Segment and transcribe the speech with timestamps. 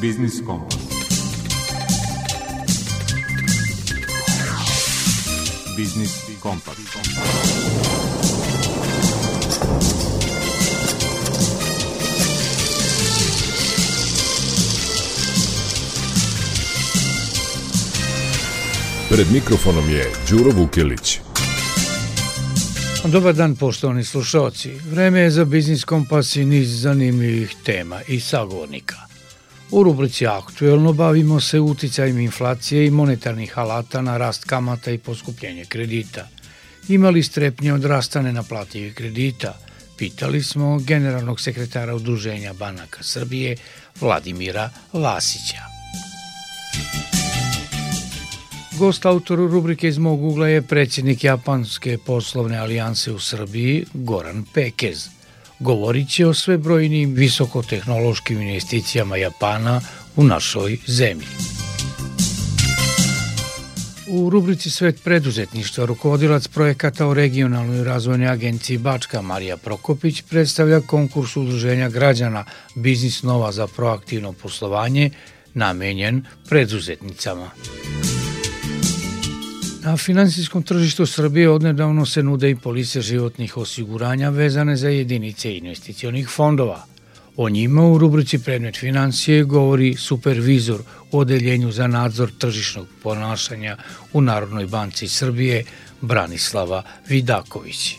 [0.00, 0.78] Biznis Kompas.
[5.76, 6.76] Biznis Kompas.
[19.08, 21.20] Pred mikrofonom je Đuro Vukelić.
[23.04, 24.70] Dobar dan poštovani slušalci.
[24.90, 29.09] Vreme je za Biznis Kompas i niz zanimljivih tema i sagovornika.
[29.72, 35.64] U rubrici Aktuelno bavimo se uticajem inflacije i monetarnih alata na rast kamata i poskupljenje
[35.64, 36.28] kredita.
[36.88, 39.58] Imali strepnje od rasta nenaplativih kredita?
[39.98, 43.56] Pitali smo generalnog sekretara Udruženja banaka Srbije
[44.00, 45.62] Vladimira Vasića.
[48.78, 55.19] Gost autor rubrike iz mog ugla je predsjednik Japanske poslovne alijanse u Srbiji Goran Pekez.
[55.60, 59.80] Govorit će o svebrojnim visokotehnološkim investicijama Japana
[60.16, 61.26] u našoj zemlji.
[64.08, 71.36] U rubrici Svet preduzetništva rukovodilac projekata o regionalnoj razvojnoj agenciji Bačka Marija Prokopić predstavlja konkurs
[71.36, 72.44] udruženja građana
[72.74, 75.10] Biznis Nova za proaktivno poslovanje
[75.54, 77.50] namenjen preduzetnicama.
[79.82, 86.28] Na finansijskom tržištu Srbije odnedavno se nude i polise životnih osiguranja vezane za jedinice investicionih
[86.28, 86.84] fondova.
[87.36, 90.80] O njima u rubrici Predmet financije govori supervizor
[91.12, 93.76] u Odeljenju za nadzor tržišnog ponašanja
[94.12, 95.64] u Narodnoj banci Srbije
[96.00, 97.94] Branislava Vidaković.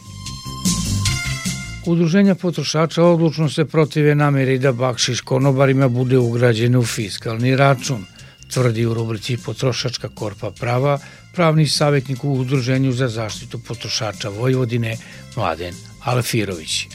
[1.86, 8.06] Udruženja potrošača odlučno se protive nameri da bakšiš konobarima bude ugrađen u fiskalni račun,
[8.52, 11.00] tvrdi u rubrici Potrošačka korpa prava
[11.34, 14.98] pravni savjetnik u Udruženju za zaštitu potrošača Vojvodine
[15.36, 16.88] Mladen Alfirović.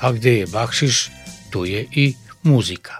[0.00, 1.10] A gde je bakšiš,
[1.50, 2.98] tu je i muzika.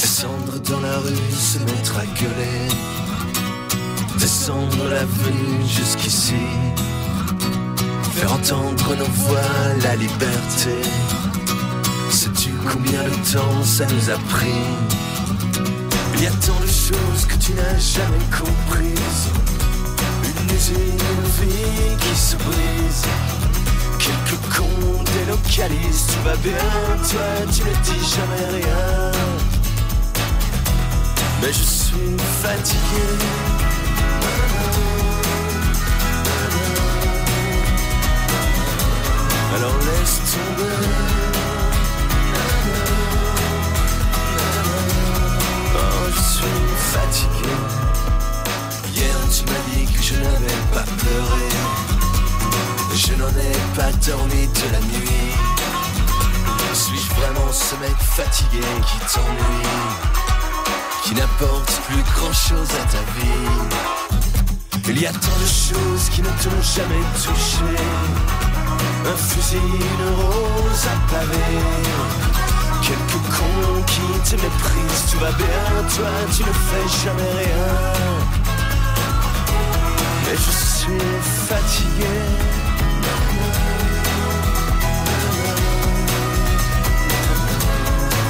[0.00, 2.68] Descendre dans la rue, se mettre à gueuler
[4.18, 5.43] Descendre l'avenue
[5.74, 6.34] jusqu'ici
[8.12, 9.40] Faire entendre nos voix,
[9.82, 10.76] la liberté.
[12.10, 14.62] Sais-tu combien de temps ça nous a pris?
[16.14, 19.28] Il y a tant de choses que tu n'as jamais comprises.
[20.22, 23.04] Une usine, une vie qui se brise.
[23.98, 26.68] Quelques cons délocalisent, tout va bien,
[27.10, 29.10] toi tu ne dis jamais rien.
[31.42, 33.43] Mais je suis fatigué.
[39.54, 40.72] Alors laisse tomber.
[45.76, 47.54] Oh, je suis fatigué.
[48.94, 51.48] Hier, tu m'as dit que je n'avais pas pleuré.
[52.94, 55.32] Je n'en ai pas dormi de la nuit.
[56.72, 59.68] Suis-je vraiment ce mec fatigué qui t'ennuie
[61.04, 63.84] Qui n'apporte plus grand chose à ta vie?
[64.88, 68.43] Il y a tant de choses qui ne t'ont jamais touché
[69.06, 71.38] un fusil, une rose à pavé
[72.82, 78.14] Quelques cons qui te méprisent Tout va bien, toi tu ne fais jamais rien.
[80.24, 80.98] Mais je suis
[81.48, 82.14] fatigué.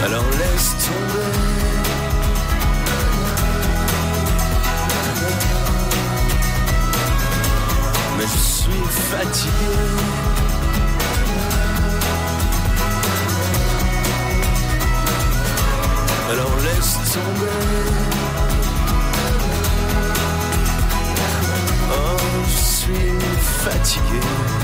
[0.05, 1.65] Alors laisse tomber.
[8.19, 10.34] Mais je suis fatigué
[16.31, 17.95] alors laisse tomber.
[21.91, 24.64] Oh, je suis fatigué.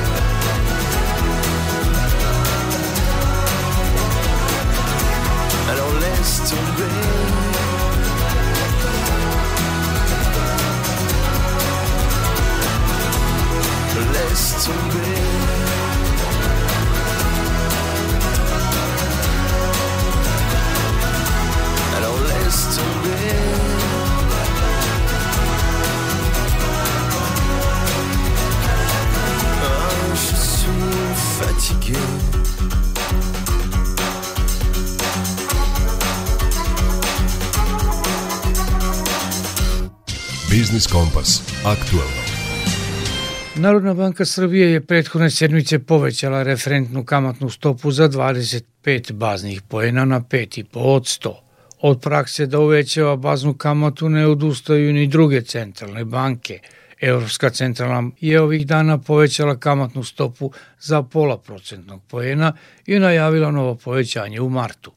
[43.61, 50.21] Narodna banka Srbije je prethodne sedmice povećala referentnu kamatnu stopu za 25 baznih poena na
[50.21, 51.33] 5,5 od 100.
[51.81, 56.59] Od prakse da uvećava baznu kamatu ne odustaju ni druge centralne banke.
[57.01, 62.53] Evropska centralna je ovih dana povećala kamatnu stopu za pola procentnog poena
[62.85, 64.91] i najavila novo povećanje u martu.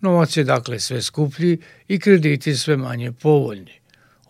[0.00, 1.58] Novac je dakle sve skuplji
[1.88, 3.75] i krediti sve manje povoljni.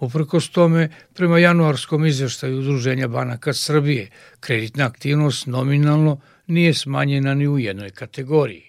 [0.00, 4.10] Uprkos tome, prema januarskom izveštaju Udruženja banaka Srbije,
[4.40, 8.62] kreditna aktivnost nominalno nije smanjena ni u jednoj kategoriji.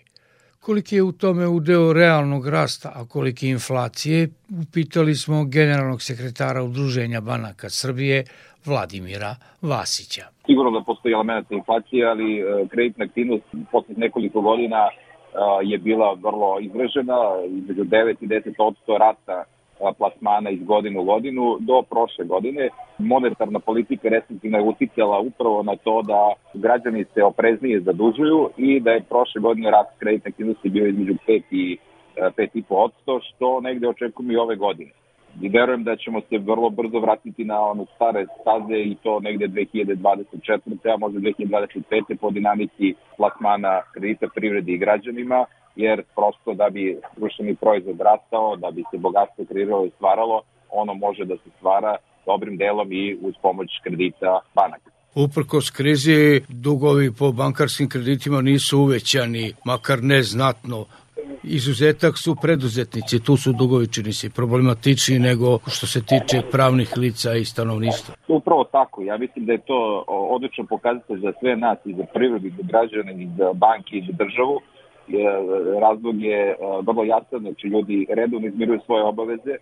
[0.60, 4.30] Koliki je u tome udeo realnog rasta, a koliki inflacije,
[4.62, 8.24] upitali smo generalnog sekretara Udruženja banaka Srbije,
[8.66, 10.26] Vladimira Vasića.
[10.46, 14.92] Sigurno da postoji element inflacije, ali e, kreditna aktivnost posle nekoliko godina e,
[15.64, 19.44] je bila vrlo izražena, između 9 i 10 rasta
[19.98, 22.70] plasmana iz godine u godinu do prošle godine.
[22.98, 28.92] Monetarna politika restriktivna je uticala upravo na to da građani se opreznije zadužuju i da
[28.92, 31.78] je prošle godine rast kreditne aktivnosti bio između 5 i
[32.18, 34.92] 5,5%, što negde očekujemo i ove godine.
[35.42, 39.48] I verujem da ćemo se vrlo brzo vratiti na onu stare staze i to negde
[39.48, 40.94] 2024.
[40.94, 42.18] a možda 2025.
[42.22, 45.46] po dinamici plasmana kredita privredi i građanima
[45.78, 50.42] jer prosto da bi društveni proizvod rastao, da bi se bogatstvo kreiralo i stvaralo,
[50.72, 51.96] ono može da se stvara
[52.26, 54.92] dobrim delom i uz pomoć kredita banaka.
[55.16, 60.86] Uprkos krizi, dugovi po bankarskim kreditima nisu uvećani, makar ne znatno.
[61.44, 67.34] Izuzetak su preduzetnici, tu su dugovi čini se problematični nego što se tiče pravnih lica
[67.34, 68.16] i stanovništva.
[68.28, 72.48] Upravo tako, ja mislim da je to odličan pokazatelj za sve nas i za prirodu,
[72.48, 74.62] i za građane, i za banke, i za državu,
[75.80, 79.58] razlog je e, vrlo jasan, znači ljudi redovno izmiruju svoje obaveze e,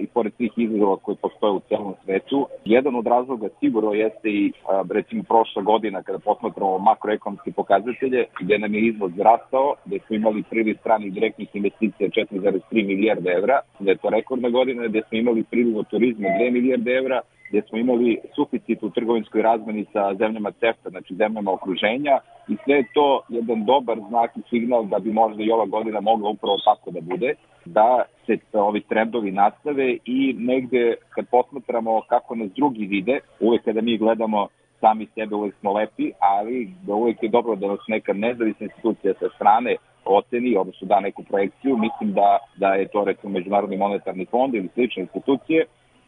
[0.00, 2.46] i pored svih izazova koji postoje u celom svetu.
[2.64, 4.52] Jedan od razloga sigurno jeste i
[4.90, 10.42] recimo prošla godina kada posmatramo makroekonomske pokazatelje gde nam je izvoz rastao, gde smo imali
[10.50, 15.42] prvi stranih direktnih investicija 4,3 milijarde evra, gde je to rekordna godina, gde smo imali
[15.42, 20.50] priliv od turizma 2 milijarde evra, gde smo imali suficit u trgovinskoj razmeni sa zemljama
[20.50, 22.18] CEFTA, znači zemljama okruženja
[22.48, 26.00] i sve je to jedan dobar znak i signal da bi možda i ova godina
[26.00, 32.34] mogla upravo tako da bude, da se ovi trendovi nastave i negde kad posmatramo kako
[32.34, 34.48] nas drugi vide, uvek kada mi gledamo
[34.80, 39.14] sami sebe uvek smo lepi, ali da uvek je dobro da nas neka nezavisna institucija
[39.20, 44.24] sa strane oceni, odnosno da neku projekciju, mislim da, da je to recimo Međunarodni monetarni
[44.24, 45.64] fond ili slične institucije,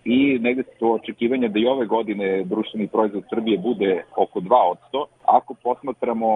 [0.09, 5.05] i negde su očekivanja da i ove godine društveni proizvod Srbije bude oko 2%.
[5.25, 6.29] Ako posmatramo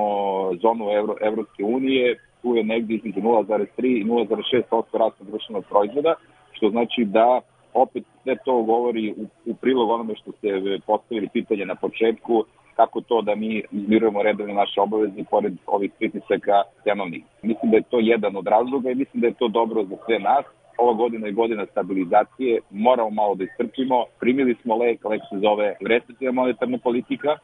[0.63, 3.67] zonu Evro, Evropske unije, tu je negde između 0,3
[4.01, 6.15] i 0,6% rasta društvenog proizvoda,
[6.53, 7.41] što znači da
[7.75, 10.49] opet sve to govori u, u prilog onome što ste
[10.87, 12.45] postavili pitanje na početku,
[12.77, 17.23] kako to da mi izmirujemo redovne naše obaveze pored ovih pritisaka cenovnih.
[17.43, 20.19] Mislim da je to jedan od razloga i mislim da je to dobro za sve
[20.19, 20.45] nas
[20.81, 24.05] ova godina je godina stabilizacije, moramo malo da istrpimo.
[24.21, 27.37] Primili smo lek, lek se zove restriktivna monetarna politika,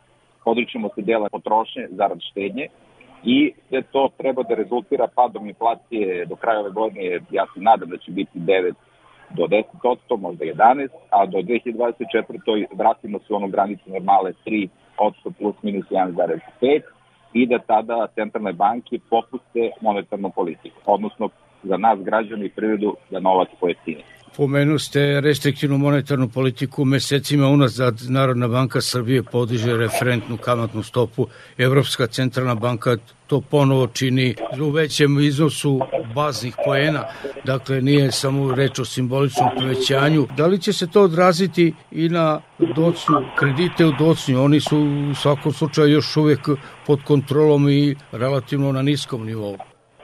[0.45, 2.69] podričemo se dela potrošnje zarad štednje
[3.25, 7.89] i sve to treba da rezultira padom inflacije do kraja ove godine, ja se nadam
[7.89, 8.75] da će biti 9
[9.31, 12.67] do 10%, možda 11, a do 2024.
[12.73, 14.69] vratimo se u onu granicu normale 3
[15.39, 16.81] plus minus 1,5
[17.33, 21.29] i da tada centralne banke popuste monetarnu politiku, odnosno
[21.69, 24.03] za nas građani i privredu da novac pojeftine.
[24.37, 31.27] Pomenu ste restriktivnu monetarnu politiku mesecima unazad Narodna banka Srbije podiže referentnu kamatnu stopu.
[31.59, 32.97] Evropska centralna banka
[33.27, 35.81] to ponovo čini u većem iznosu
[36.15, 37.05] baznih poena,
[37.45, 40.27] dakle nije samo reč o simboličnom povećanju.
[40.37, 42.41] Da li će se to odraziti i na
[42.77, 44.43] docnju, kredite u docnju?
[44.43, 44.79] Oni su
[45.11, 46.49] u svakom slučaju još uvek
[46.87, 49.57] pod kontrolom i relativno na niskom nivou.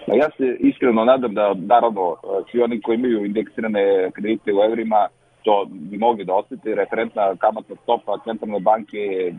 [0.06, 2.16] Ja se iskreno nadam da, naravno,
[2.50, 5.09] svi oni koji imaju indeksirane kredite u evrima,
[5.42, 6.75] to bi mogli da osjeti.
[6.75, 8.99] Referentna kamatna stopa centralne banke,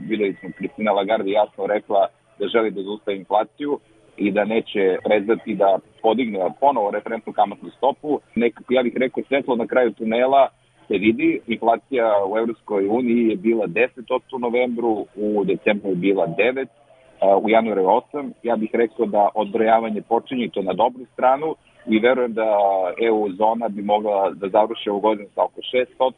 [0.09, 2.07] videli smo, Kristina Lagarde jasno rekla
[2.39, 3.79] da želi da zustavi inflaciju
[4.17, 8.19] i da neće prezati da podigne ponovo referentnu kamatnu stopu.
[8.35, 10.47] Nekako, ja bih rekao, svetlo na kraju tunela
[10.87, 11.39] se vidi.
[11.47, 16.67] Inflacija u Evropskoj uniji je bila 10% u novembru, u decembru je bila 9%,
[17.43, 18.31] u januaru 8.
[18.43, 22.57] Ja bih rekao da odbrojavanje počinje to na dobru stranu i verujem da
[23.01, 25.61] EU zona bi mogla da završi ovu godinu sa oko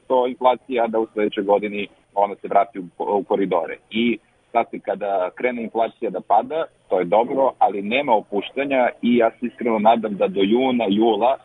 [0.10, 3.78] 6% inflacije, a da u sledećoj godini ona se vrati u, koridore.
[3.90, 4.18] I
[4.52, 9.46] sad kada krene inflacija da pada, to je dobro, ali nema opuštanja i ja se
[9.46, 11.38] iskreno nadam da do juna, jula,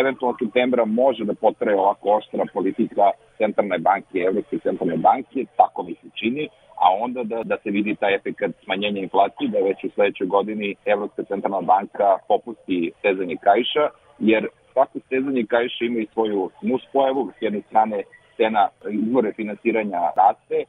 [0.00, 5.94] eventualno septembra može da potraje ovako oštra politika centralne banke, Evropske centralne banke, tako mi
[5.94, 6.48] se čini,
[6.84, 10.74] a onda da, da se vidi taj efekt smanjenja inflacije, da već u sledećoj godini
[10.84, 17.42] Evropska centralna banka popusti stezanje kajša, jer svako stezanje kajša ima i svoju nuspojavu, s
[17.42, 18.02] jedne strane
[18.36, 20.64] cena izvore finansiranja raste,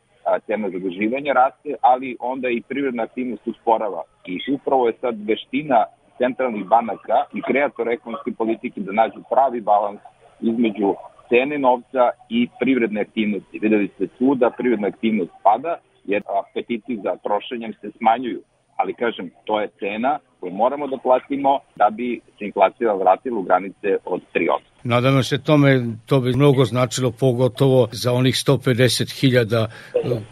[0.46, 4.02] cena zaduživanja raste, ali onda i privredna aktivnost usporava.
[4.26, 5.86] I upravo je sad veština
[6.18, 10.00] centralnih banaka i kreatora ekonomske politike da nađu pravi balans
[10.42, 10.96] između
[11.30, 13.60] cene novca i privredne aktivnosti.
[13.60, 18.42] Videli ste svuda, privredna aktivnost pada, jer apetiti za trošenjem se smanjuju.
[18.76, 23.44] Ali kažem, to je cena koju moramo da platimo da bi se inflacija vratila u
[23.44, 24.50] granice od 3%.
[24.84, 29.68] Nadamo se tome, to bi mnogo značilo pogotovo za onih 150.000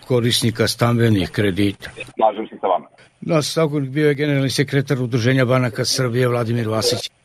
[0.08, 1.90] korisnika stambenih kredita.
[2.16, 2.88] Slažem se sa vama.
[3.22, 7.21] Nas sagovornik bio je generalni sekretar Udruženja banaka Srbije Vladimir Vasić.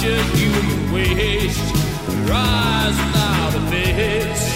[0.00, 1.89] Such a human waste,
[2.30, 4.46] rise without a face.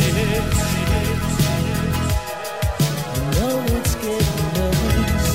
[3.35, 5.35] know it's getting worse.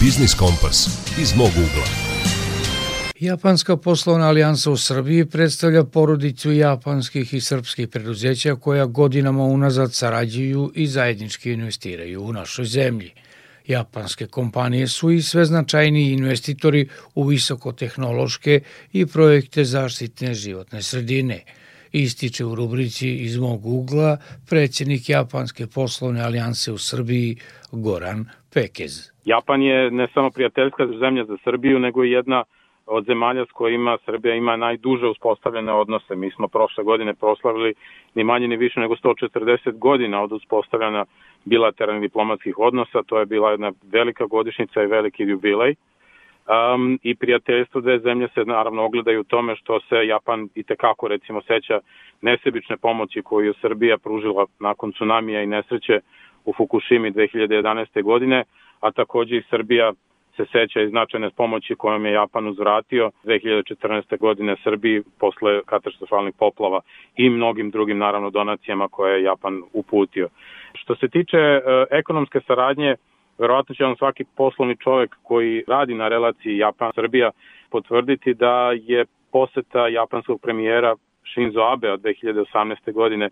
[0.00, 0.88] Biznis Kompas
[1.20, 1.86] iz mog ugla.
[3.20, 10.72] Japanska poslovna alijansa u Srbiji predstavlja porodicu japanskih i srpskih preduzeća koja godinama unazad sarađuju
[10.74, 13.12] i zajednički investiraju u našoj zemlji.
[13.68, 18.60] Japanske kompanije su i sve značajniji investitori u visokotehnološke
[18.92, 21.44] i projekte zaštitne životne sredine–
[21.92, 24.16] ističe u rubrici iz mog ugla
[24.50, 27.36] predsjednik Japanske poslovne alijanse u Srbiji
[27.72, 29.12] Goran Pekez.
[29.24, 32.44] Japan je ne samo prijateljska zemlja za Srbiju, nego i jedna
[32.86, 36.14] od zemalja s kojima Srbija ima najduže uspostavljene odnose.
[36.14, 37.74] Mi smo prošle godine proslavili
[38.14, 41.04] ni manje ni više nego 140 godina od uspostavljanja
[41.44, 43.02] bilateralnih diplomatskih odnosa.
[43.06, 45.74] To je bila jedna velika godišnica i veliki jubilej
[46.48, 51.08] um, i prijateljstvo dve zemlje se naravno ogledaju u tome što se Japan i tekako
[51.08, 51.80] recimo seća
[52.20, 56.00] nesebične pomoći koju je Srbija pružila nakon tsunamija i nesreće
[56.44, 58.02] u Fukushimi 2011.
[58.02, 58.44] godine,
[58.80, 59.92] a takođe i Srbija
[60.38, 64.18] se seća i značajne pomoći kojom je Japan uzvratio 2014.
[64.18, 66.80] godine Srbiji posle katastrofalnih poplava
[67.16, 70.28] i mnogim drugim naravno donacijama koje je Japan uputio.
[70.72, 72.96] Što se tiče e, ekonomske saradnje,
[73.38, 77.30] verovatno će vam svaki poslovni čovek koji radi na relaciji Japan-Srbija
[77.70, 80.94] potvrditi da je poseta japanskog premijera
[81.34, 82.92] Shinzo Abe od 2018.
[82.92, 83.28] godine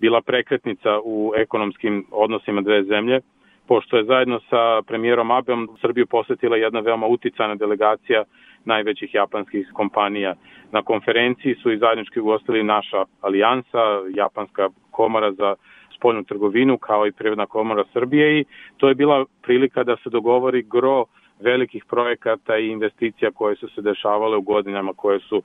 [0.00, 3.20] bila prekretnica u ekonomskim odnosima dve zemlje,
[3.68, 8.24] pošto je zajedno sa premijerom Abeom Srbiju posetila jedna veoma uticana delegacija
[8.64, 10.34] najvećih japanskih kompanija.
[10.72, 13.82] Na konferenciji su i zajednički ugostili naša alijansa,
[14.14, 15.54] Japanska komora za
[15.96, 18.44] spoljnu trgovinu kao i Privredna komora Srbije i
[18.76, 21.04] to je bila prilika da se dogovori gro
[21.40, 25.44] velikih projekata i investicija koje su se dešavale u godinama koje su uh,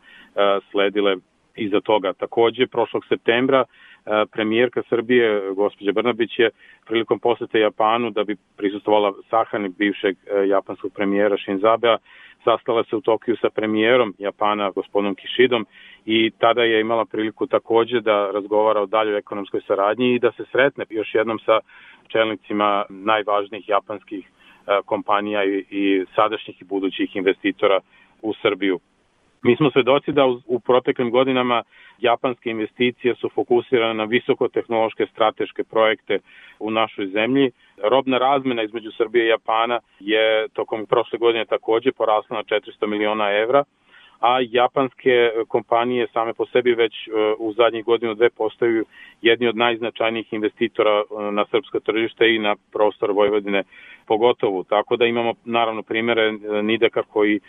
[0.72, 1.16] sledile
[1.56, 2.14] iza toga.
[2.14, 3.64] Takođe, prošlog septembra
[4.32, 6.50] premijerka Srbije, gospođa Brnabić, je
[6.88, 11.98] prilikom posete Japanu da bi prisustovala sahrani bivšeg uh, japanskog premijera Shinzabea,
[12.44, 15.66] sastala se u Tokiju sa premijerom Japana, gospodinom Kishidom,
[16.06, 20.44] i tada je imala priliku takođe da razgovara o daljoj ekonomskoj saradnji i da se
[20.52, 21.60] sretne još jednom sa
[22.08, 27.80] čelnicima najvažnijih japanskih e, kompanija i, i sadašnjih i budućih investitora
[28.22, 28.80] u Srbiju.
[29.44, 31.64] Mi smo svedoci da u, proteklim godinama
[32.00, 36.20] japanske investicije su fokusirane na visokotehnološke strateške projekte
[36.60, 37.52] u našoj zemlji.
[37.84, 43.32] Robna razmena između Srbije i Japana je tokom prošle godine takođe porasla na 400 miliona
[43.32, 43.64] evra,
[44.20, 48.86] a japanske kompanije same po sebi već e, u zadnjih godinu dve postaju
[49.22, 53.64] jedni od najznačajnijih investitora e, na srpsko tržište i na prostor Vojvodine
[54.08, 54.64] pogotovo.
[54.64, 57.40] Tako da imamo naravno primere e, Nideka koji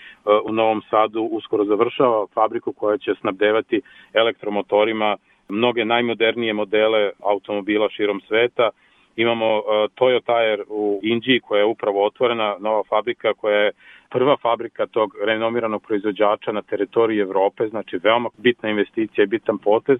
[0.44, 3.80] u Novom Sadu uskoro završava fabriku koja će snabdevati
[4.14, 5.16] elektromotorima
[5.48, 8.70] mnoge najmodernije modele automobila širom sveta.
[9.18, 9.62] Imamo
[9.94, 13.72] Toyota Tire u Indiji koja je upravo otvorena, nova fabrika koja je
[14.10, 19.98] prva fabrika tog renomiranog proizvođača na teritoriji Evrope, znači veoma bitna investicija i bitan potez,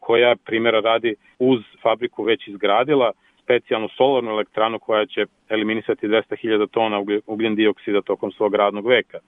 [0.00, 7.20] koja primjera radi uz fabriku već izgradila specijalnu solarnu elektranu koja će eliminisati 200.000 tona
[7.26, 9.18] ugljen dioksida tokom svog radnog veka.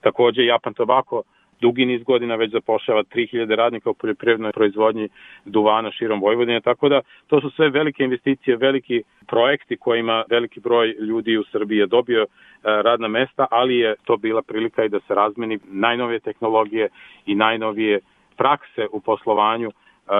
[0.00, 1.22] Takođe, Japan Tobacco
[1.60, 5.08] dugi niz godina već zapošljava 3000 radnika u poljoprivrednoj proizvodnji
[5.44, 10.94] duvana širom Vojvodine, tako da to su sve velike investicije, veliki projekti kojima veliki broj
[11.00, 12.26] ljudi u Srbiji je dobio e,
[12.62, 16.88] radna mesta, ali je to bila prilika i da se razmeni najnovije tehnologije
[17.26, 18.00] i najnovije
[18.36, 19.72] prakse u poslovanju e,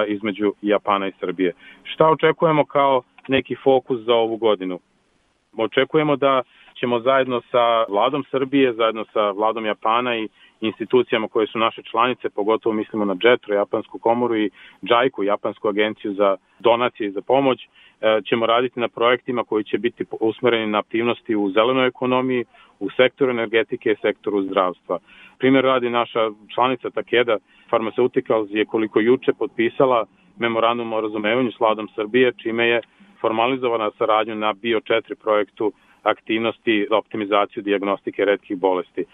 [0.07, 1.53] između Japana i Srbije.
[1.83, 4.79] Šta očekujemo kao neki fokus za ovu godinu?
[5.57, 6.43] Očekujemo da
[6.81, 10.29] ćemo zajedno sa vladom Srbije, zajedno sa vladom Japana i
[10.61, 14.51] institucijama koje su naše članice, pogotovo mislimo na JETRO, Japansku komoru i
[14.83, 19.79] JAIKU, Japansku agenciju za donacije i za pomoć, e, ćemo raditi na projektima koji će
[19.79, 22.45] biti usmereni na aktivnosti u zelenoj ekonomiji,
[22.81, 24.99] u sektoru energetike i sektoru zdravstva.
[25.39, 30.07] Primer radi naša članica Takeda Pharmaceuticals je koliko juče potpisala
[30.39, 32.81] memorandum o razumevanju s vladom Srbije, čime je
[33.21, 39.05] formalizovana saradnju na Bio 4 projektu aktivnosti za optimizaciju diagnostike redkih bolesti.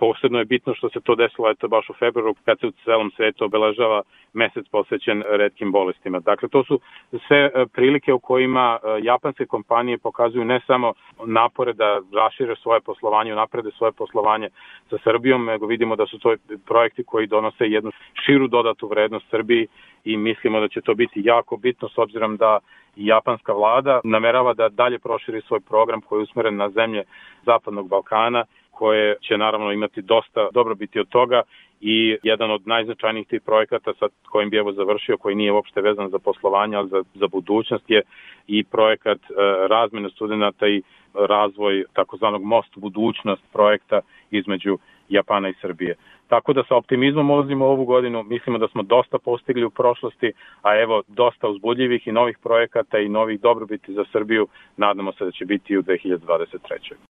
[0.00, 3.10] Posebno je bitno što se to desilo eto baš u februaru kad se u celom
[3.16, 6.20] svetu obeležava mesec posvećen redkim bolestima.
[6.20, 6.80] Dakle, to su
[7.26, 10.92] sve e, prilike u kojima e, japanske kompanije pokazuju ne samo
[11.26, 14.48] napore da rašire svoje poslovanje, naprede svoje poslovanje
[14.90, 16.34] sa Srbijom, nego vidimo da su to
[16.66, 17.90] projekti koji donose jednu
[18.26, 19.66] širu dodatu vrednost Srbiji
[20.04, 22.58] i mislimo da će to biti jako bitno s obzirom da
[22.96, 27.02] i japanska vlada namerava da dalje proširi svoj program koji je usmeren na zemlje
[27.46, 28.44] Zapadnog Balkana
[28.80, 31.42] koje će naravno imati dosta dobrobiti od toga
[31.80, 36.08] i jedan od najznačajnijih tih projekata sa kojim bi evo završio, koji nije uopšte vezan
[36.10, 38.02] za poslovanje, ali za, za budućnost je
[38.46, 39.34] i projekat e,
[39.68, 40.82] razmene studenta i
[41.14, 45.94] razvoj takozvanog most budućnost projekta između Japana i Srbije.
[46.28, 50.80] Tako da sa optimizmom ulazimo ovu godinu, mislimo da smo dosta postigli u prošlosti, a
[50.80, 55.44] evo dosta uzbudljivih i novih projekata i novih dobrobiti za Srbiju, nadamo se da će
[55.44, 57.09] biti i u 2023.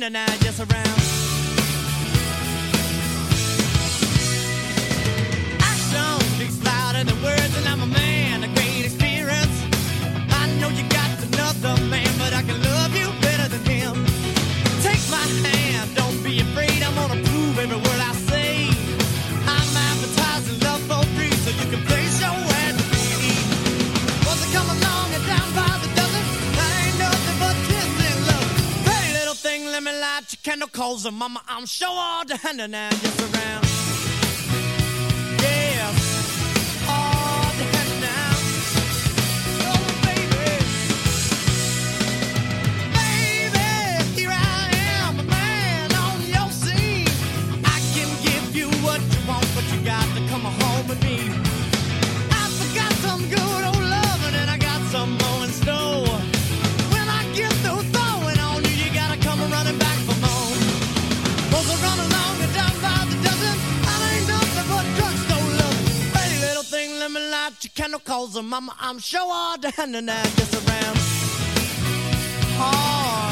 [0.00, 0.39] na na
[30.00, 31.42] light your candle calls mama.
[31.46, 33.69] I'm sure all the hand and just around.
[67.90, 70.96] no calls, and mama, I'm sure all down and I just around.
[72.62, 73.29] Oh.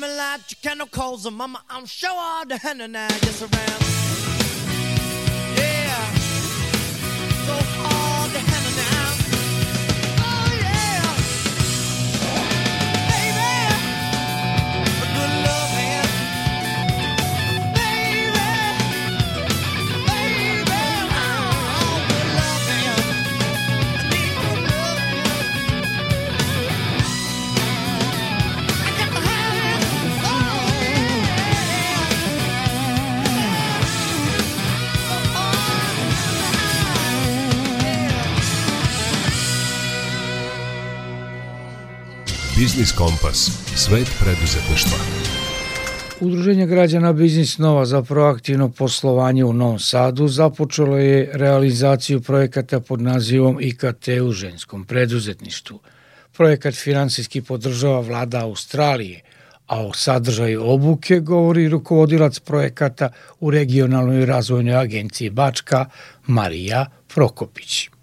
[0.00, 3.93] Let light your candle, cause uh, mama, I'm sure all the and I just around.
[42.74, 43.50] Biznis Kompas.
[43.76, 44.98] Svet preduzetništva.
[46.20, 53.00] Udruženje građana Biznis Nova za proaktivno poslovanje u Novom Sadu započelo je realizaciju projekata pod
[53.00, 55.80] nazivom IKT u ženskom preduzetništvu.
[56.32, 59.20] Projekat finansijski podržava vlada Australije,
[59.66, 63.08] a o sadržaju obuke govori rukovodilac projekata
[63.40, 65.86] u regionalnoj razvojnoj agenciji Bačka
[66.26, 67.93] Marija Prokopić.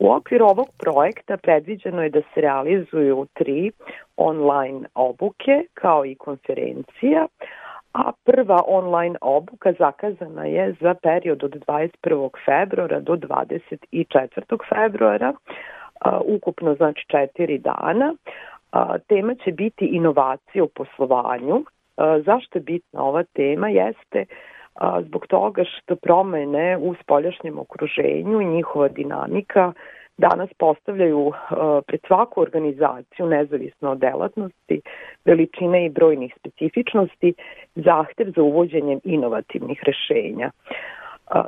[0.00, 3.72] U okviru ovog projekta predviđeno je da se realizuju tri
[4.16, 7.26] online obuke kao i konferencija,
[7.92, 12.30] a prva online obuka zakazana je za period od 21.
[12.44, 14.58] februara do 24.
[14.68, 15.32] februara,
[16.24, 18.14] ukupno znači četiri dana.
[19.08, 21.64] Tema će biti inovacije u poslovanju.
[22.24, 23.68] Zašto je bitna ova tema?
[23.68, 24.24] Jeste
[24.80, 29.72] a, zbog toga što promene u spoljašnjem okruženju i njihova dinamika
[30.20, 31.32] danas postavljaju
[31.86, 34.80] pred svaku organizaciju, nezavisno od delatnosti,
[35.24, 37.34] veličine i brojnih specifičnosti,
[37.74, 40.50] zahtev za uvođenjem inovativnih rešenja.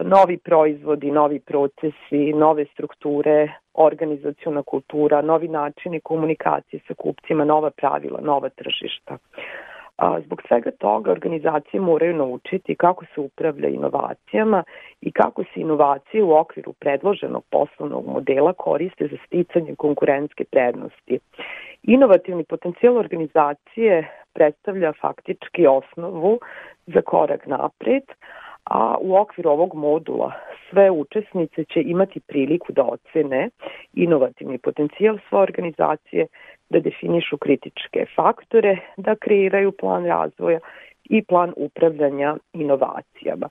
[0.01, 8.21] Novi proizvodi, novi procesi, nove strukture, organizacijona kultura, novi načini komunikacije sa kupcima, nova pravila,
[8.21, 9.19] nova tržišta.
[10.03, 14.65] A, zbog svega toga organizacije moraju naučiti kako se upravlja inovacijama
[15.01, 21.19] i kako se inovacije u okviru predloženog poslovnog modela koriste za sticanje konkurentske prednosti.
[21.83, 26.39] Inovativni potencijal organizacije predstavlja faktički osnovu
[26.87, 28.03] za korak napred,
[28.65, 30.33] a u okviru ovog modula
[30.71, 33.49] sve učesnice će imati priliku da ocene
[33.95, 36.27] inovativni potencijal svoje organizacije,
[36.73, 40.59] da definišu kritičke faktore, da kreiraju plan razvoja
[41.05, 43.49] i plan upravljanja inovacijama.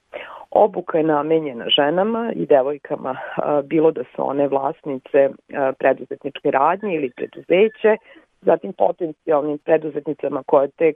[0.52, 3.16] Obuka je namenjena ženama i devojkama,
[3.64, 5.30] bilo da su one vlasnice
[5.80, 7.98] preduzetničke radnje ili preduzeće,
[8.42, 10.96] zatim potencijalnim preduzetnicama koje tek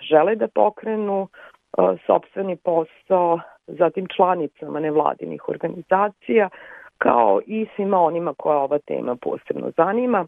[0.00, 1.28] žele da pokrenu
[2.06, 6.48] sobstveni posao, zatim članicama nevladinih organizacija,
[6.98, 10.26] kao i svima onima koja ova tema posebno zanima.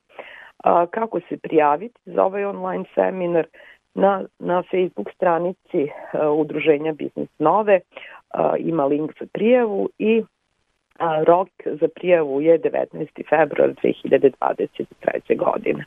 [0.90, 3.46] Kako se prijaviti za ovaj online seminar?
[3.94, 5.88] Na, na Facebook stranici
[6.36, 7.80] Udruženja Biznis Nove
[8.58, 10.22] ima link za prijavu i
[11.24, 13.28] rok za prijavu je 19.
[13.28, 15.36] februar 2023.
[15.36, 15.84] godine.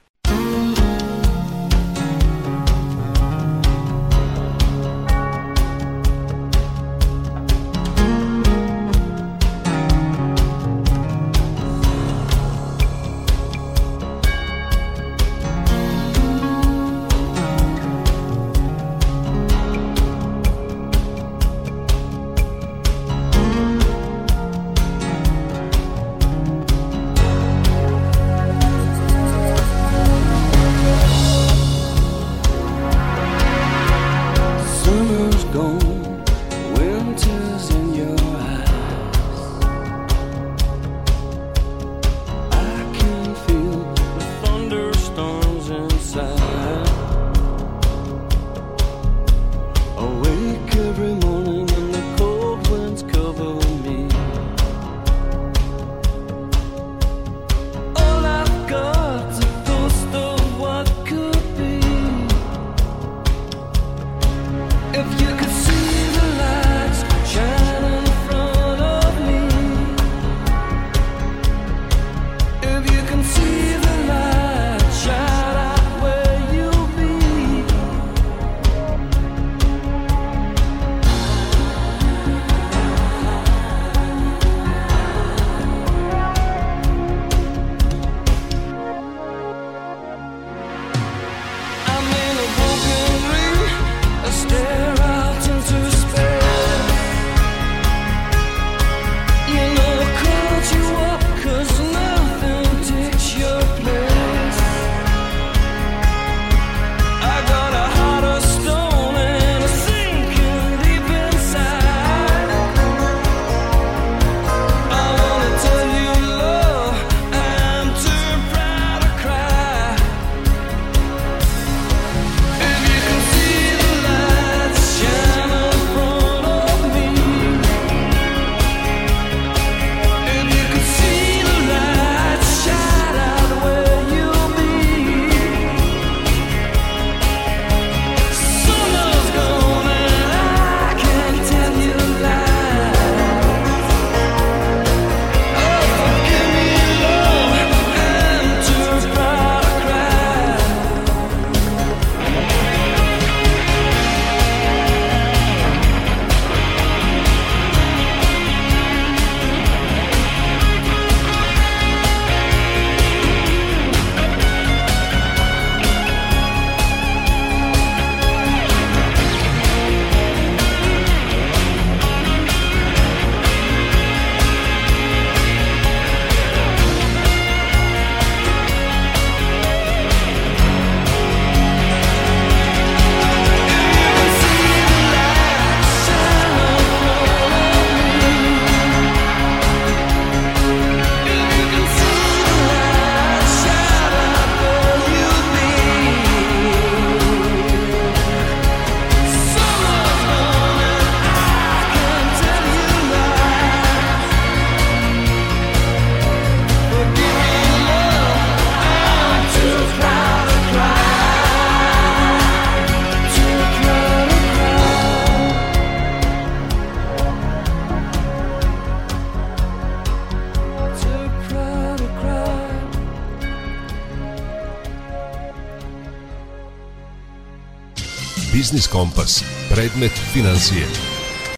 [228.65, 229.34] Biznis Kompas.
[229.73, 230.86] Predmet financije.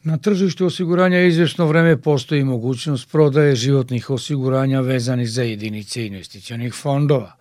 [0.04, 7.32] Na tržištu osiguranja izvjesno vreme postoji mogućnost prodaje životnih osiguranja vezanih za jedinice investicionih fondova.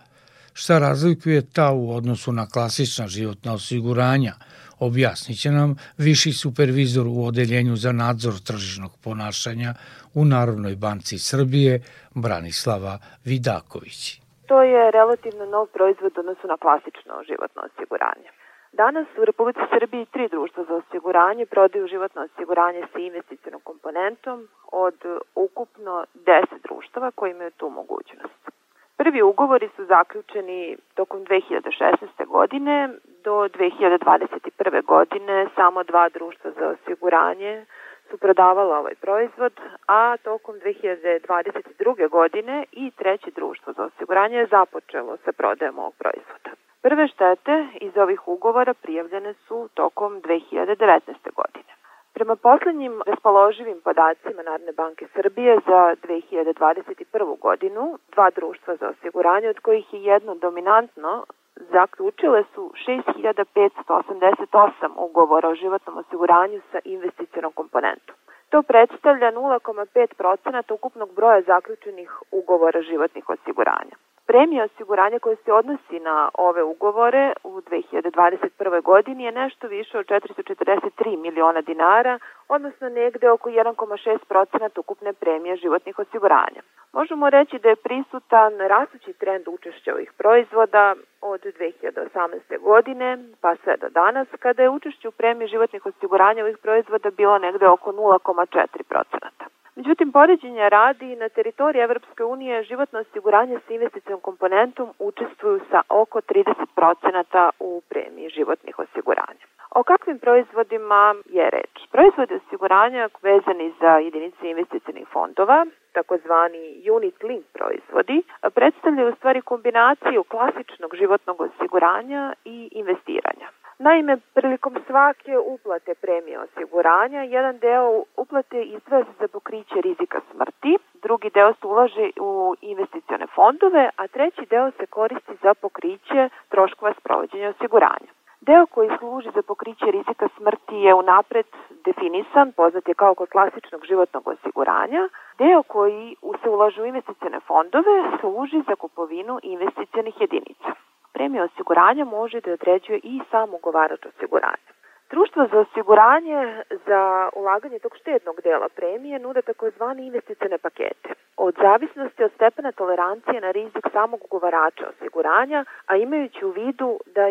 [0.53, 4.33] Šta razlikuje ta u odnosu na klasična životna osiguranja,
[4.79, 9.73] objasnit će nam viši supervizor u Odeljenju za nadzor tržišnog ponašanja
[10.13, 11.81] u Narodnoj banci Srbije
[12.15, 14.21] Branislava Vidaković.
[14.45, 18.29] To je relativno nov proizvod u odnosu na klasično životno osiguranje.
[18.71, 24.95] Danas u Republici Srbiji tri društva za osiguranje prodaju životno osiguranje sa investicijnom komponentom od
[25.35, 28.49] ukupno 10 društava koji imaju tu mogućnost.
[28.97, 32.25] Prvi ugovori su zaključeni tokom 2016.
[32.27, 32.89] godine
[33.23, 34.85] do 2021.
[34.85, 37.65] godine samo dva društva za osiguranje
[38.09, 39.53] su prodavala ovaj proizvod,
[39.87, 42.09] a tokom 2022.
[42.09, 46.51] godine i treće društvo za osiguranje je započelo sa prodajom ovog proizvoda.
[46.81, 50.99] Prve štete iz ovih ugovora prijavljene su tokom 2019.
[51.35, 51.73] godine.
[52.13, 57.39] Prema poslednjim raspoloživim podacima Narodne banke Srbije za 2021.
[57.39, 61.25] godinu, dva društva za osiguranje, od kojih je jedno dominantno,
[61.71, 68.15] zaključile su 6588 ugovora o životnom osiguranju sa investicionom komponentom.
[68.49, 73.95] To predstavlja 0,5% ukupnog broja zaključenih ugovora životnih osiguranja.
[74.27, 78.81] Premija osiguranja koja se odnosi na ove ugovore u 2021.
[78.81, 85.99] godini je nešto više od 443 miliona dinara, odnosno negde oko 1,6% ukupne premije životnih
[85.99, 86.61] osiguranja.
[86.93, 92.59] Možemo reći da je prisutan rastući trend učešća ovih proizvoda od 2018.
[92.59, 97.37] godine pa sve do danas, kada je učešće u premiji životnih osiguranja ovih proizvoda bilo
[97.37, 99.56] negde oko 0,4%.
[99.77, 106.21] Međutim, poređenja radi na teritoriji Evropske unije životno osiguranje sa investicijom komponentom učestvuju sa oko
[106.21, 109.45] 30% u premiji životnih osiguranja.
[109.69, 111.75] O kakvim proizvodima je reč?
[111.91, 118.21] Proizvodi osiguranja vezani za jedinice investicijnih fondova, takozvani unit link proizvodi,
[118.53, 123.47] predstavljaju u stvari kombinaciju klasičnog životnog osiguranja i investiranja.
[123.79, 130.77] Naime, prilikom svake uplate premije osiguranja, jedan deo uplate izdvaja se za pokriće rizika smrti,
[131.03, 136.93] drugi deo se ulaže u investicione fondove, a treći deo se koristi za pokriće troškova
[136.99, 138.11] sprovođenja osiguranja.
[138.41, 141.45] Deo koji služi za pokriće rizika smrti je unapred
[141.85, 145.09] definisan, poznat je kao kod klasičnog životnog osiguranja.
[145.37, 150.69] Deo koji se ulaže u investicione fondove služi za kupovinu investicionih jedinica
[151.17, 154.71] premije osiguranja može da određuje i sam ugovarač osiguranja.
[155.09, 161.09] Društvo za osiguranje za ulaganje tog štednog dela premije nude takozvani investicione pakete.
[161.37, 167.23] Od zavisnosti od stepena tolerancije na rizik samog ugovarača osiguranja, a imajući u vidu da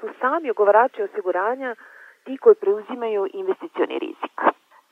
[0.00, 1.74] su sami ugovarači osiguranja
[2.24, 4.36] ti koji preuzimaju investicioni rizik.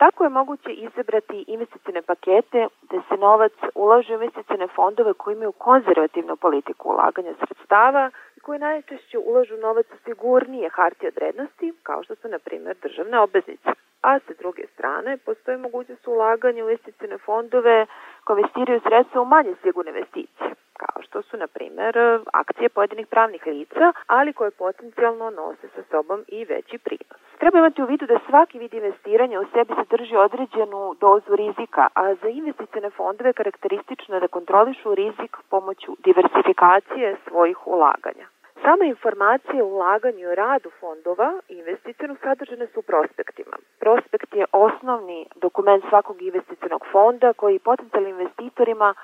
[0.02, 5.52] Tako je moguće izabrati investicione pakete gde se novac ulaže u investicione fondove koji imaju
[5.52, 8.10] konzervativnu politiku ulaganja sredstava
[8.42, 13.20] koji najčešće ulažu novac u sigurnije hartije od vrednosti, kao što su, na primjer, državne
[13.20, 13.68] obveznice.
[14.02, 17.86] A sa druge strane, postoji mogućnost ulaganja u investicione fondove
[18.24, 20.50] koje investiraju sredstva u manje sigurne investicije,
[20.82, 21.94] kao što su, na primer,
[22.32, 27.20] akcije pojedinih pravnih lica, ali koje potencijalno nose sa sobom i veći prinos.
[27.38, 32.14] Treba imati u vidu da svaki vid investiranja u sebi sadrži određenu dozu rizika, a
[32.14, 38.26] za investicione fondove karakteristično je da kontrolišu rizik pomoću diversifikacije svojih ulaganja.
[38.62, 43.56] Sama informacije o ulaganju i radu fondova investicijnog sadržane su u prospektima.
[43.80, 48.94] Prospekt je osnovni dokument svakog investicijnog fonda koji potencijalnim investitorima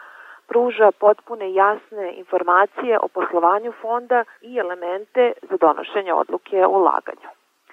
[0.49, 7.29] pruža potpune jasne informacije o poslovanju fonda i elemente za donošenje odluke o ulaganju.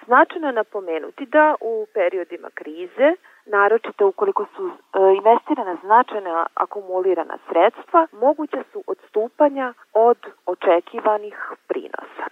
[0.06, 4.72] Značajno je napomenuti da u periodima krize, naročito ukoliko su e,
[5.16, 11.38] investirana značajna akumulirana sredstva, moguće su odstupanja od očekivanih
[11.68, 12.26] prinosa.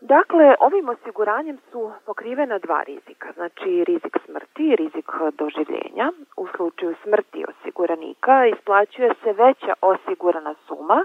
[0.00, 6.12] Dakle, ovim osiguranjem su pokrivena dva rizika, znači rizik smrti i rizik doživljenja.
[6.36, 11.04] U slučaju smrti osiguranika isplaćuje se veća osigurana suma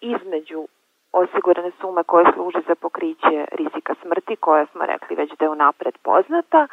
[0.00, 0.66] između
[1.12, 5.94] osigurane sume koje služe za pokriće rizika smrti, koja smo rekli već da je unapred
[6.02, 6.66] poznata,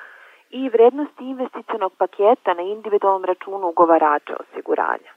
[0.50, 5.12] i vrednosti investicionog paketa na individualnom računu ugovarača osiguranja.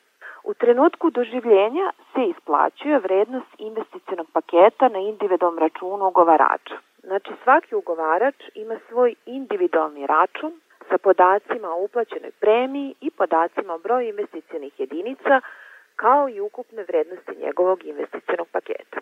[0.45, 6.77] U trenutku doživljenja se isplaćuje vrednost investicionog paketa na individualnom računu ugovarača.
[7.03, 10.53] Znači svaki ugovarač ima svoj individualni račun
[10.89, 15.41] sa podacima o uplaćenoj premiji i podacima o broju investicionih jedinica
[15.97, 19.01] kao i ukupne vrednosti njegovog investicionog paketa.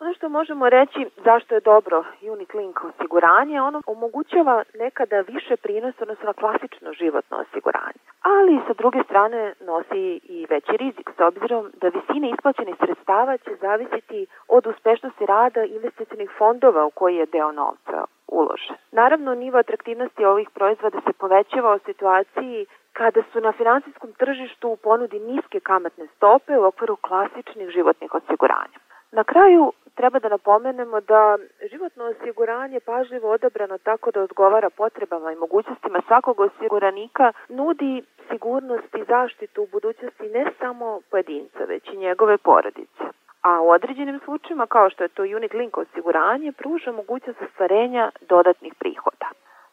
[0.00, 5.98] Ono što možemo reći zašto je dobro Unit Link osiguranje, ono omogućava nekada više prinosa
[6.02, 8.00] odnosno na klasično životno osiguranje.
[8.22, 13.50] Ali sa druge strane nosi i veći rizik s obzirom da visine isplaćenih sredstava će
[13.60, 18.76] zavisiti od uspešnosti rada investicijnih fondova u koji je deo novca uložen.
[18.92, 24.76] Naravno, nivo atraktivnosti ovih proizvoda se povećava u situaciji kada su na finansijskom tržištu u
[24.76, 28.78] ponudi niske kamatne stope u okviru klasičnih životnih osiguranja.
[29.12, 31.36] Na kraju treba da napomenemo da
[31.70, 39.04] životno osiguranje pažljivo odabrano tako da odgovara potrebama i mogućnostima svakog osiguranika nudi sigurnost i
[39.08, 43.04] zaštitu u budućnosti ne samo pojedinca, već i njegove porodice.
[43.42, 48.74] A u određenim slučajima, kao što je to Unit Link osiguranje, pruža mogućnost ostvarenja dodatnih
[48.74, 49.26] prihoda.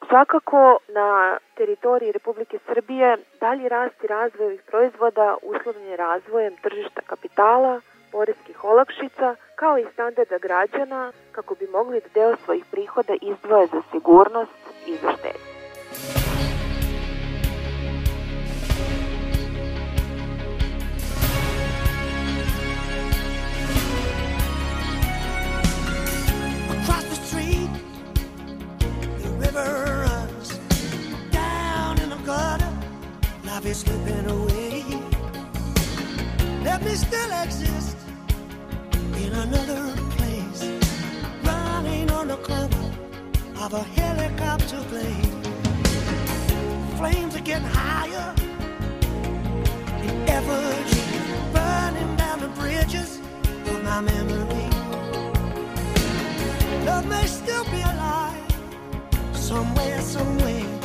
[0.10, 7.01] Svakako na teritoriji Republike Srbije dalji rast i razvoj ovih proizvoda uslovljen je razvojem tržišta
[7.01, 7.82] kapitala,
[8.12, 13.82] poreskih olakšica, kao i standarda građana kako bi mogli da deo svojih prihoda izdvoje za
[13.91, 16.26] sigurnost i za štednju.
[33.68, 34.86] Is slipping away.
[36.63, 37.97] Let me still exist
[39.18, 40.63] in another place,
[41.43, 42.89] running on the cover
[43.59, 45.43] of a helicopter plane.
[46.95, 48.34] Flames are getting higher
[50.01, 51.03] in effigy,
[51.51, 53.20] burning down the bridges
[53.72, 54.70] of my memory.
[56.86, 58.45] Love may still be alive
[59.34, 60.76] somewhere, somewhere,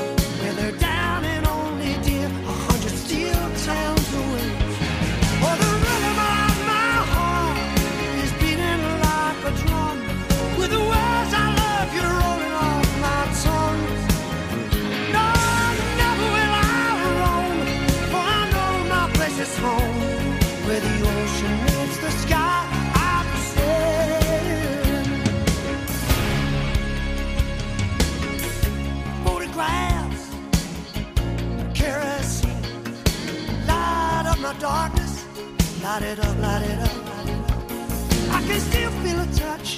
[35.93, 38.37] light it up, light it up, light it up.
[38.37, 39.71] I can still feel a touch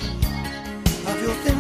[1.10, 1.53] of your thin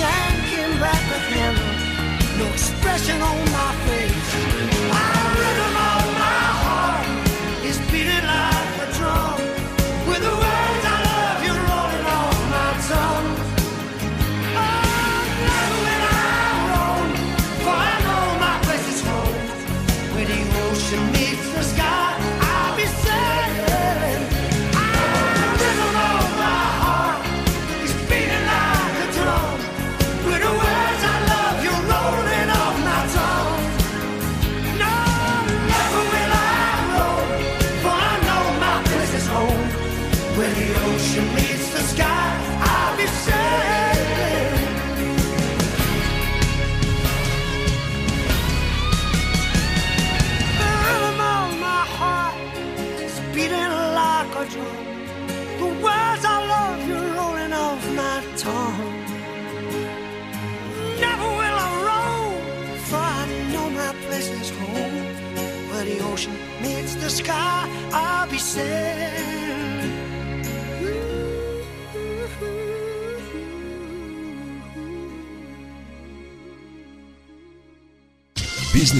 [0.00, 1.74] yanking back the handle,
[2.38, 4.09] no expression on my face.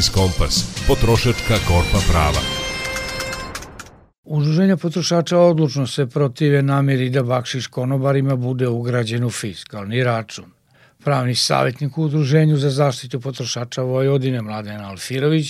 [0.00, 0.54] Biznis Kompas.
[0.88, 2.42] Potrošačka korpa prava.
[4.36, 10.44] Udruženja potrošača odlučno se protive namjeri da bakšiš konobarima bude ugrađen u fiskalni račun.
[11.04, 15.48] Pravni savjetnik u Udruženju za zaštitu potrošača Vojvodine Mladen Alfirović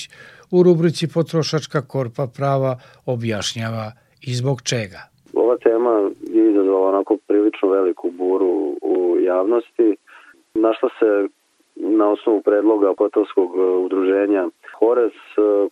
[0.51, 2.73] u rubrici Potrošačka korpa prava
[3.07, 3.93] objašnjava
[4.29, 5.01] i zbog čega.
[5.35, 5.93] Ova tema
[6.35, 9.89] je izazvala onako prilično veliku buru u javnosti.
[10.55, 11.40] Našla se
[11.83, 13.51] na osnovu predloga Potovskog
[13.85, 15.13] udruženja Hores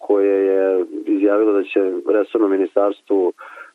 [0.00, 3.32] koje je izjavilo da će resorno ministarstvu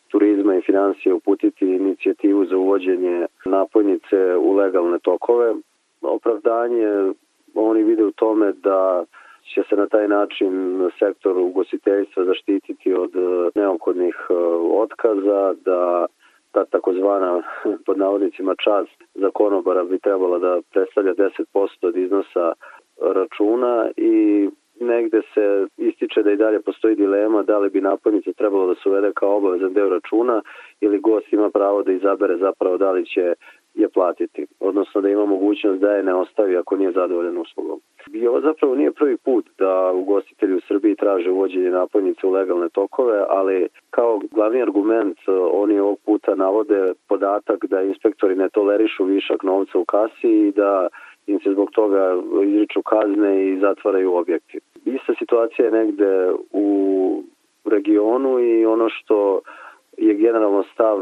[0.08, 5.54] turizma i financije uputiti inicijativu za uvođenje napojnice u legalne tokove.
[6.02, 7.14] Opravdanje
[7.56, 9.06] oni vide u tome da
[9.54, 13.12] će se na taj način sektor ugostiteljstva zaštititi od
[13.56, 14.16] neophodnih
[14.72, 16.06] otkaza, da
[16.54, 17.42] ta takozvana
[17.86, 22.54] pod navodnicima čast za konobara bi trebala da predstavlja 10% od iznosa
[23.02, 24.50] računa i
[24.80, 28.90] negde se ističe da i dalje postoji dilema da li bi napojnica trebalo da se
[28.90, 30.42] uvede kao obavezan deo računa
[30.82, 33.34] ili gost ima pravo da izabere zapravo da li će
[33.74, 37.80] je platiti, odnosno da ima mogućnost da je ne ostavi ako nije zadovoljan uslugom.
[38.14, 42.70] I ovo zapravo nije prvi put da ugostitelji u Srbiji traže uvođenje napojnice u legalne
[42.70, 45.18] tokove, ali kao glavni argument
[45.52, 50.88] oni ovog puta navode podatak da inspektori ne tolerišu višak novca u kasi i da
[51.28, 54.60] im se zbog toga izriču kazne i zatvaraju objekti.
[54.86, 56.68] Ista situacija je negde u
[57.66, 59.42] regionu i ono što
[59.98, 60.98] je generalno stav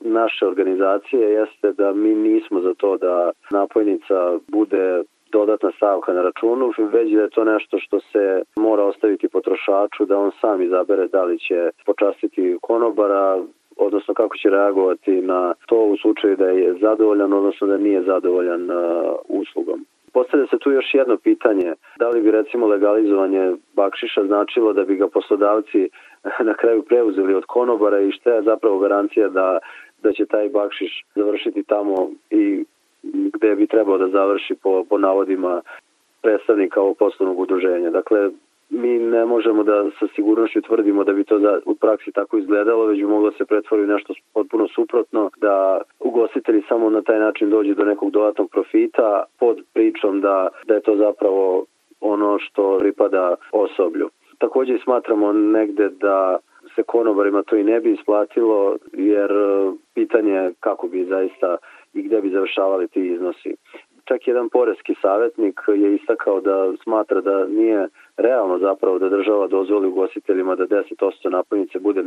[0.00, 5.02] naše organizacije jeste da mi nismo za to da napojnica bude
[5.32, 10.18] dodatna stavka na računu, već da je to nešto što se mora ostaviti potrošaču da
[10.18, 13.42] on sam izabere da li će počastiti konobara,
[13.76, 18.70] odnosno kako će reagovati na to u slučaju da je zadovoljan, odnosno da nije zadovoljan
[18.70, 18.76] uh,
[19.28, 19.86] uslugom.
[20.16, 24.96] Postavlja se tu još jedno pitanje, da li bi recimo legalizovanje bakšiša značilo da bi
[24.96, 25.88] ga poslodavci
[26.48, 29.58] na kraju preuzeli od konobara i šta je zapravo garancija da,
[30.02, 32.64] da će taj bakšiš završiti tamo i
[33.34, 35.60] gde bi trebao da završi po, po navodima
[36.22, 37.90] predstavnika ovog poslovnog udruženja.
[37.90, 38.30] Dakle,
[38.70, 42.86] mi ne možemo da sa sigurnošću tvrdimo da bi to za, u praksi tako izgledalo,
[42.86, 47.50] već bi moglo da se pretvori nešto potpuno suprotno, da ugostitelji samo na taj način
[47.50, 51.64] dođe do nekog dodatnog profita pod pričom da, da je to zapravo
[52.00, 54.10] ono što pripada osoblju.
[54.38, 56.38] Takođe smatramo negde da
[56.74, 59.30] se konobarima to i ne bi isplatilo, jer
[59.94, 61.56] pitanje kako bi zaista
[61.94, 63.54] i gde bi završavali ti iznosi.
[64.08, 69.88] Čak jedan poreski savjetnik je istakao da smatra da nije realno zapravo da država dozvoli
[69.88, 72.02] ugostiteljima da 10% napojnice bude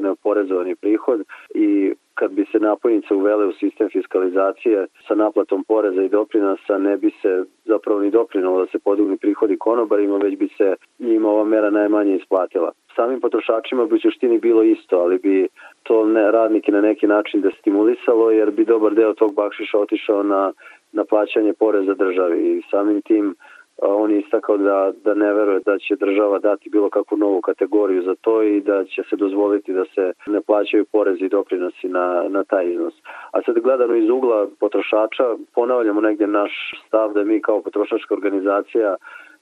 [0.00, 1.24] neoporezovani prihod
[1.54, 6.96] i kad bi se napojnice uvele u sistem fiskalizacije sa naplatom poreza i doprinosa ne
[6.96, 11.44] bi se zapravo ni doprinalo da se podigni prihodi konobarima, već bi se njima ova
[11.44, 12.72] mera najmanje isplatila.
[12.96, 15.48] Samim potrošačima bi u suštini bilo isto, ali bi
[15.82, 20.52] to ne, radnike na neki način destimulisalo jer bi dobar deo tog bakšiša otišao na,
[20.92, 23.34] na plaćanje poreza državi i samim tim
[23.82, 28.02] on je istakao da, da ne veruje da će država dati bilo kakvu novu kategoriju
[28.02, 32.24] za to i da će se dozvoliti da se ne plaćaju porezi i doprinosi na,
[32.28, 32.94] na taj iznos.
[33.32, 35.24] A sad gledano iz ugla potrošača,
[35.54, 36.52] ponavljamo negde naš
[36.86, 38.96] stav da mi kao potrošačka organizacija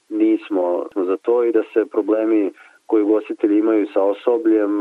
[0.09, 2.51] nismo za to i da se problemi
[2.85, 4.79] koji ugostitelji imaju sa osobljem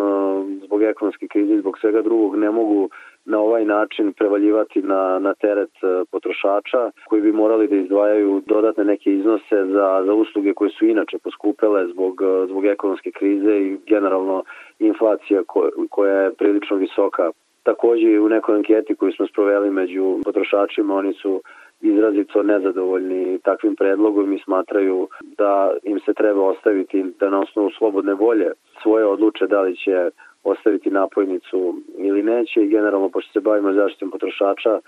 [0.64, 2.88] zbog ekonomske krize i zbog svega drugog ne mogu
[3.24, 5.70] na ovaj način prevaljivati na, na teret
[6.10, 11.18] potrošača koji bi morali da izdvajaju dodatne neke iznose za, za usluge koje su inače
[11.18, 14.42] poskupele zbog, zbog ekonomske krize i generalno
[14.78, 17.30] inflacija ko, koja je prilično visoka.
[17.62, 21.42] Takođe u nekoj anketi koju smo sproveli među potrošačima oni su
[21.80, 25.08] izrazito nezadovoljni takvim predlogom i smatraju
[25.38, 28.50] da im se treba ostaviti da na osnovu slobodne volje
[28.82, 30.10] svoje odluče da li će
[30.44, 32.62] ostaviti napojnicu ili neće.
[32.62, 34.80] I generalno pošto se bavimo zaštitom potrošača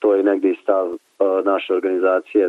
[0.00, 0.88] to je negde i stav
[1.44, 2.48] naše organizacije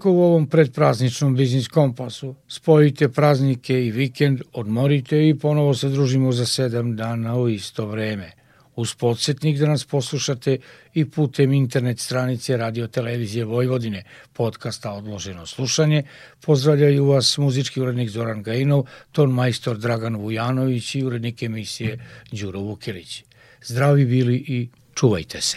[0.00, 2.34] Toliko u ovom predprazničnom biznis kompasu.
[2.48, 8.30] Spojite praznike i vikend, odmorite i ponovo se družimo za sedam dana u isto vreme.
[8.76, 10.56] Uz podsjetnik da nas poslušate
[10.94, 16.02] i putem internet stranice Radio Televizije Vojvodine, podcasta Odloženo slušanje,
[16.40, 21.98] pozdravljaju vas muzički urednik Zoran Gajinov, ton majstor Dragan Vujanović i urednik emisije
[22.32, 23.24] Đuro Vukilić.
[23.62, 24.68] Zdravi bili i
[25.00, 25.56] čuvajte se.